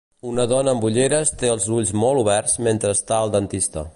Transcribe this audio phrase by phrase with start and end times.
[0.27, 3.89] Una dona amb ulleres té els ulls molt oberts mentre està al dentista.